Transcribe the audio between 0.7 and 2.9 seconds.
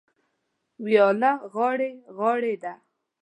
وياله غاړې غاړې ده.